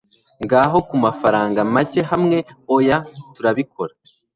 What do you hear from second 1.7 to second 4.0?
make hamwe oya turabikora